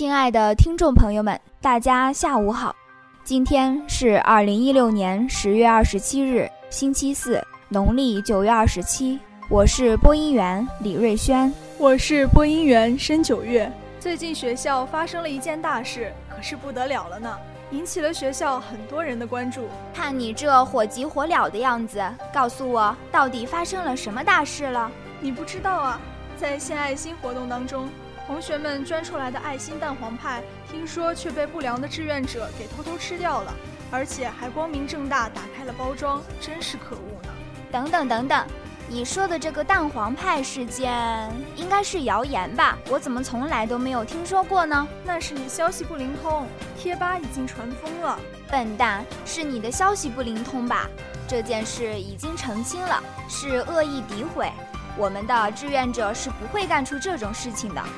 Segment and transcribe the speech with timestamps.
[0.00, 2.74] 亲爱的听众朋友们，大家下午好。
[3.22, 7.38] 今天是二零一六年十月二十七日，星期四，
[7.68, 9.20] 农历九月二十七。
[9.50, 13.70] 我是播音员李瑞轩，我是播音员申九月。
[13.98, 17.36] 最近学校发生了一件大事，可是不得了了呢，
[17.70, 19.68] 引起了学校很多人的关注。
[19.92, 24.90] 看你这火急火燎的样子，告诉我到底发生了什么大事了？
[25.20, 26.00] 你不知道啊？
[26.38, 27.86] 在献爱心活动当中，
[28.30, 33.52] 同学们捐出来的爱心蛋黄派，听说却被不良的志愿者给偷偷吃掉了，
[33.90, 37.32] 而且还光明正大打开了包装，真是可恶呢！
[37.72, 38.46] 等等等等，
[38.88, 42.78] 你说的这个蛋黄派事件应该是谣言吧？
[42.88, 44.86] 我怎么从来都没有听说过呢？
[45.04, 46.46] 那是你消息不灵通，
[46.78, 48.16] 贴吧已经传疯了。
[48.48, 50.88] 笨蛋，是你的消息不灵通吧？
[51.26, 54.52] 这件事已经澄清了，是恶意诋毁。
[54.96, 57.88] 我们的志愿者是不会干出这种事情的，啊？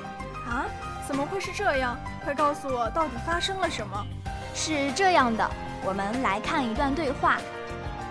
[1.12, 1.94] 怎么会是这样？
[2.24, 4.02] 快告诉我，到底发生了什么？
[4.55, 5.46] 是这样的，
[5.84, 7.36] 我们来看一段对话。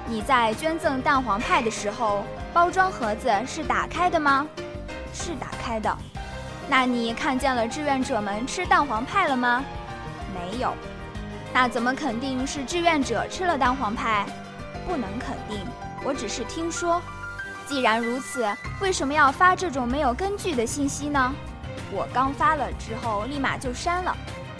[0.05, 4.45] 你在捐赠蛋黄派的时候，包装盒子是打开的吗？
[5.15, 5.97] 是打开的。
[6.69, 9.65] 那你看见了志愿者们吃蛋黄派了吗？
[10.35, 10.75] 没有。
[11.51, 14.27] 那怎么肯定是志愿者吃了蛋黄派？
[14.87, 15.65] 不能肯定，
[16.03, 17.01] 我只是听说。
[17.65, 18.47] 既然如此，
[18.79, 21.33] 为什么要发这种没有根据的信息呢？
[21.91, 24.15] 我刚发了之后立马就删了，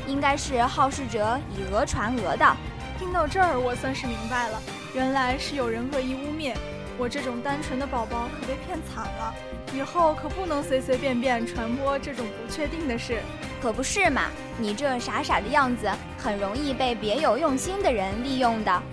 [0.06, 2.58] 应该是好事者以讹传讹的。
[3.00, 4.62] 听到这儿，我算是明白了，
[4.94, 6.54] 原来是有人恶意污蔑
[6.98, 9.34] 我这种单纯的宝宝，可被骗惨了。
[9.74, 13.22] 以后可不能随随便便传播这种不确定的事。
[13.62, 14.24] 可不是嘛，
[14.58, 18.84] 你这傻傻的样子，很容易被别有用心的人利用的。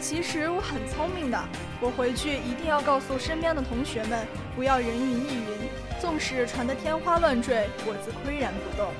[0.00, 1.38] 其实我很聪明的。
[1.80, 4.26] 我回去一定要告诉身边的同学们，
[4.56, 5.71] 不要人云亦云。
[6.02, 8.90] 纵使传得天花乱坠，我自岿然不动。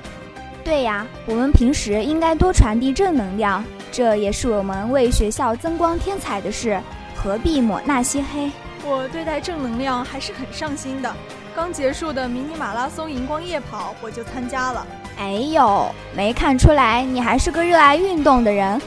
[0.63, 6.79] 对呀，我们平时应该多传递正能量，这也是我们为学校增光添彩的事，
[7.13, 8.49] 何必抹那些黑？
[8.85, 11.13] 我对待正能量还是很上心的。
[11.53, 14.87] 刚结束的迷你马拉松荧光夜跑，我就参加了。
[15.17, 18.81] 哎呦，没看出来你还是个热爱运动的人。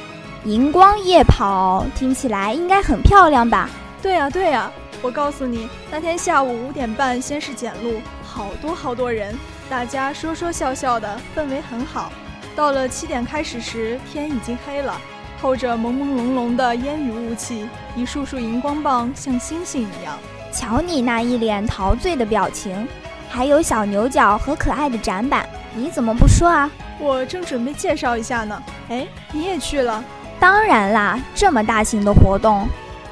[0.44, 3.69] 荧光夜跑听起来应该很漂亮吧？
[4.00, 4.72] 对呀对呀，
[5.03, 9.37] 我告诉你，那天下午五点半先是检录，好多好多人，
[9.69, 12.11] 大家说说笑笑的，氛围很好。
[12.55, 14.99] 到了七点开始时，天已经黑了，
[15.41, 20.17] 透着朦朦胧胧的烟雨雾气，一束束荧光棒像星星一样。
[20.53, 22.89] 瞧你那一脸陶醉的表情，
[23.29, 26.71] 还有小牛角和可爱的展板，你怎么不说啊？
[26.99, 28.62] 我正准备介绍一下呢。
[28.89, 30.03] 哎，你也去了？
[30.41, 32.67] 当然啦，这么大型的活动。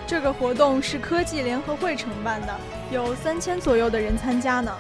[0.07, 2.55] 这个活动是科技联合会承办的，
[2.91, 4.71] 有三千左右的人参加呢。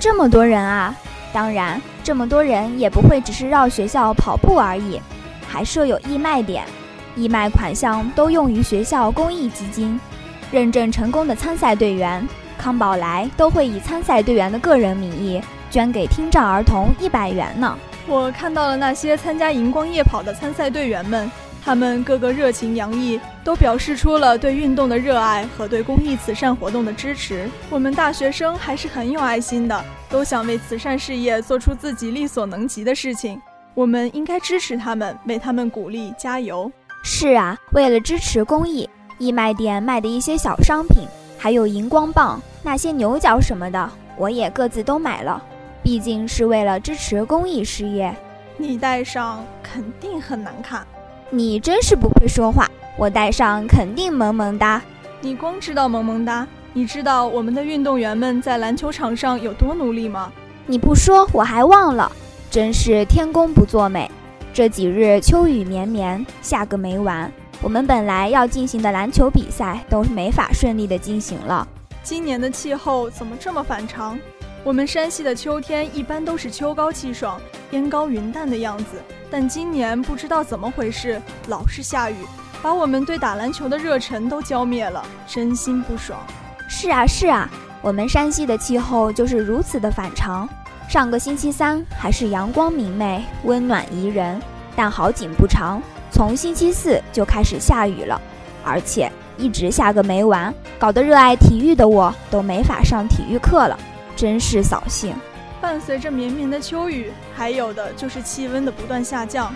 [0.00, 0.94] 这么多人啊！
[1.32, 5.00] 当然，这么多人也不会只是绕学校跑步而已，
[5.46, 6.64] 还设有义卖点，
[7.16, 10.00] 义卖款项都用于学校公益基金。
[10.50, 12.26] 认证成功的参赛队员，
[12.58, 15.40] 康宝莱都会以参赛队员的个人名义
[15.70, 17.78] 捐给听障儿童一百元呢。
[18.06, 21.30] 我看到了那些参加荧光夜跑的参赛队员们。
[21.64, 27.48] 他们个个热情洋溢，都表示出了对运动的热爱和对公益慈善活动的支持。
[27.70, 33.40] 我们大学生还是很有爱心的，都想为慈善事业做出自己力所能及的事情。
[33.74, 36.70] 我们应该支持他们，为他们鼓励加油。
[37.04, 41.06] 是啊，为了支持公益，义卖店卖的一些小商品，
[41.38, 45.42] 还有荧光棒、那些牛角什么的，我也各自都买了。
[45.82, 48.14] 毕竟是为了支持公益事业。
[48.56, 50.86] 你戴上肯定很难看。
[51.34, 54.82] 你真是不会说话，我戴上肯定萌萌哒。
[55.22, 60.30] 你光知道萌萌哒，你知道我们的运动员们在篮球场上有多努力吗？
[60.66, 62.12] 你不说我还忘了，
[62.50, 64.10] 真是天公不作美。
[64.52, 67.32] 这几日秋雨绵绵，下个没完，
[67.62, 71.66] 我们本来要进行的篮球比赛都没法顺利的进行了。
[72.02, 74.18] 今年的气候怎么这么反常？
[74.64, 77.40] 我们山西的秋天一般都是秋高气爽、
[77.72, 82.14] 烟高云淡的样子，但今年不知道怎么回事，老是下雨，
[82.62, 86.16] 把我们对打篮球的热忱都浇灭了，真心不爽。
[86.68, 87.50] 是啊是啊，
[87.82, 90.48] 我们山西的气候就是如此的反常。
[90.88, 94.40] 上个星期三还是阳光明媚、温暖宜人，
[94.76, 95.82] 但好景不长，
[96.12, 98.20] 从星期四就开始下雨了，
[98.64, 103.76] 而且一直下个没完，搞得热爱体育的我都没法上体育课了。
[104.22, 105.12] 真是扫兴！
[105.60, 109.52] 伴随着绵绵的秋雨，还有的就是气温的不断下降，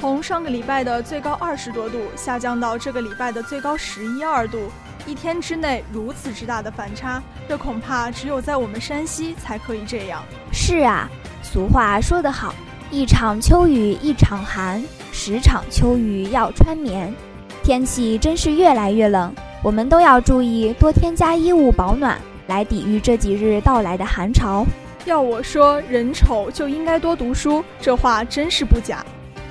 [0.00, 4.58] 从上个礼拜的最高二十多度下降到这个礼拜的最高十一二度，
[5.06, 10.20] 一天之内如此之大的反差，这恐怕只有在我们山西才可以这样。
[10.52, 11.08] 是啊，
[11.40, 12.52] 俗话说得好，
[12.90, 14.82] 一场秋雨一场寒，
[15.12, 17.14] 十场秋雨要穿棉。
[17.62, 19.32] 天气真是越来越冷，
[19.62, 24.66] 我们都要注意多添加衣物保暖，来抵御这几日到来的寒潮。
[25.04, 29.04] 要我说，人丑就应该多读书，这话真是不假。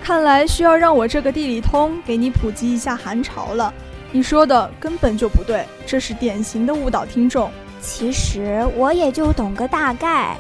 [0.04, 3.74] 看来需要让我这个地理通给你普及一下寒潮了。
[4.12, 7.52] 你说的根本就不对，这是典型的误导听众。
[7.82, 10.36] 其实我也就懂个大概。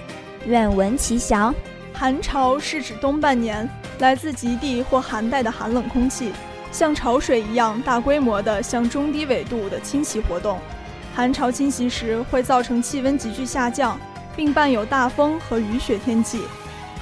[0.45, 1.53] 愿闻其详。
[1.93, 3.67] 寒潮是指冬半年
[3.99, 6.31] 来自极地或寒带的寒冷空气，
[6.71, 10.59] 像潮水一样大规模的向中低纬度的侵袭活动。
[11.17, 13.99] 寒潮侵袭时会造成气温急剧下降，
[14.35, 16.43] 并伴有大风和雨雪天气，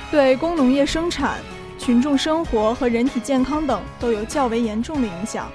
[0.09, 1.33] 对工农业生产、
[1.77, 5.51] 群众生活和人体健康等都有较为严重的影响。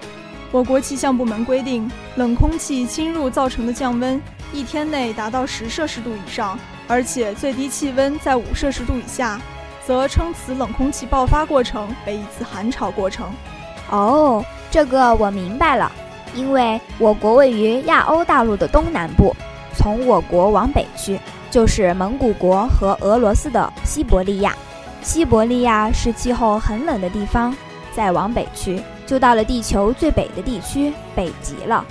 [0.53, 4.21] 我国气象部门规定，冷空气侵入造成的降温
[4.53, 6.59] 一天内达到十摄氏度以上。
[6.87, 9.41] 而且最低气温在五摄氏度以下，
[9.87, 13.33] 则称此冷空气爆发过程为一次寒潮过程。
[13.89, 15.91] 哦，这个我明白了。
[16.35, 19.35] 因为我国位于亚欧大陆的东南部，
[19.77, 21.19] 从我国往北去
[21.51, 24.55] 就是蒙古国和俄罗斯的西伯利亚。
[25.03, 27.57] 西伯利亚是气候很冷的地方，
[27.95, 31.85] 再往北去就到了地球最北的地区北极了。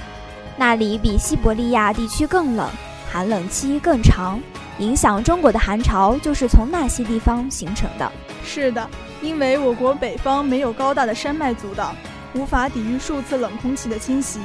[0.56, 2.70] 那里比西伯利亚地区更冷，
[3.12, 4.40] 寒冷期更长。
[4.78, 8.10] 影响中国的寒潮就是从那些地方形成的。
[8.46, 8.90] 是的，
[9.22, 11.94] 因为我国北方没有高大的山脉阻挡，
[12.34, 14.40] 无法抵御数次冷空气的侵袭，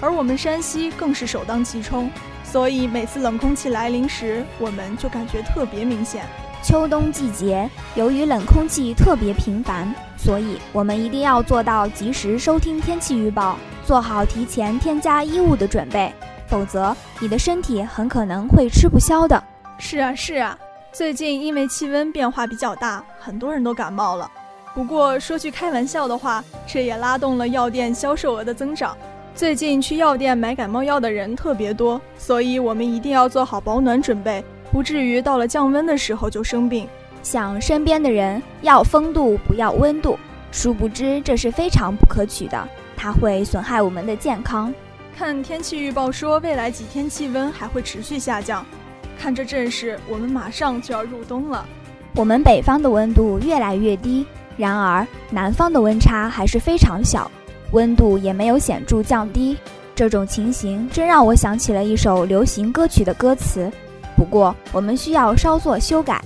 [0.00, 2.10] 而我们山西更是首当其冲，
[2.44, 6.24] 所以每次冷空气来临时，我们就感觉特别明显。
[6.62, 13.56] 秋冬季节，由于冷空气特别频繁，所以我们一定要做到及时收听天气预报，
[13.86, 16.12] 做好提前添加衣物的准备，
[16.46, 19.42] 否则你的身体很可能会吃不消的。
[19.78, 20.58] 是啊是啊，
[20.92, 24.30] 最近因为气温变化比较大，很多人都感冒了。
[24.72, 28.96] 不过说句开玩笑的话，这也拉动了药店销售额的增长。
[29.34, 36.88] 最近去药店买感冒药的人特别多，所以我们一定要做好保暖准备，不至于到了降温的时候就生病。
[37.22, 40.18] 想身边的人要风度不要温度，
[40.52, 44.72] 殊不知这是非常不可取的，它会损害我们的健康。
[45.16, 48.64] 看天气预报说，未来几天气温还会持续下降。
[49.18, 51.66] 看这阵势，我们马上就要入冬了。
[52.16, 54.26] 我们北方的温度越来越低，
[54.56, 57.30] 然而南方的温差还是非常小，
[57.72, 59.56] 温度也没有显著降低。
[59.94, 63.70] 这种情形真让我想起了一首流行歌曲的歌词，
[64.16, 66.22] 不过我们需要稍作修改。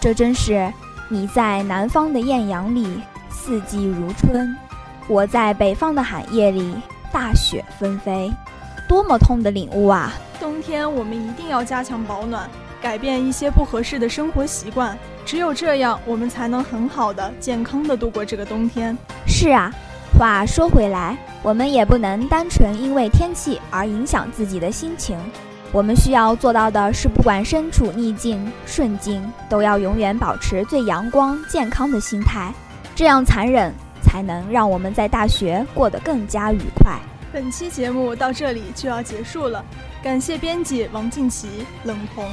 [0.00, 0.72] 这真是
[1.08, 3.00] 你在南方的艳阳里，
[3.30, 4.46] 四季如春；
[5.08, 6.74] 我在北方的寒夜里，
[7.10, 8.32] 大雪纷飞。
[8.88, 10.12] 多么痛的领悟啊！
[10.40, 12.48] 冬天我们一定要加强保暖，
[12.80, 14.96] 改变一些不合适的生活习惯。
[15.24, 18.96] 只有这样，我们才能很好的、健康的度过这个冬天。
[19.26, 19.70] 是啊，
[20.18, 25.18] 话说回来，我们也不能单纯因为天气而影响自己的心情。
[25.70, 32.50] 我们需要做到的是，不管身处逆境、顺境，都要永远保持最阳光、健康的心态。
[32.94, 33.70] 这样残忍，
[34.02, 36.98] 才能让我们在大学过得更加愉快。
[37.30, 39.62] 本期节目到这里就要结束了。
[40.02, 42.24] 感谢编辑王静琪、冷彤，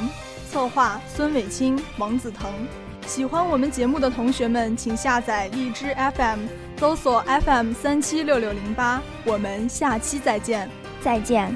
[0.56, 2.50] 策划孙伟清、王子腾。
[3.06, 6.46] 喜欢我们节目的同学们，请下载荔枝 FM，
[6.78, 9.02] 搜索 FM 三七六六零八。
[9.26, 10.66] 我们下期再见，
[11.02, 11.54] 再见。